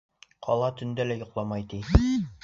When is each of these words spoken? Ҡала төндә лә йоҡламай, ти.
Ҡала 0.45 0.69
төндә 0.79 1.05
лә 1.09 1.17
йоҡламай, 1.19 1.67
ти. 1.75 1.83